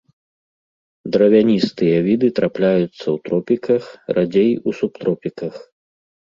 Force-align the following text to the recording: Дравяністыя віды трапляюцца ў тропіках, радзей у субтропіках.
Дравяністыя 1.15 1.97
віды 2.09 2.27
трапляюцца 2.41 2.89
ў 2.89 3.15
тропіках, 3.29 3.83
радзей 4.17 4.51
у 4.67 4.77
субтропіках. 4.81 5.53